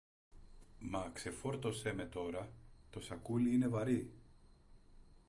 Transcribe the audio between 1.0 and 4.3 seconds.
ξεφόρτωσε με τώρα, το σακούλι είναι βαρύ!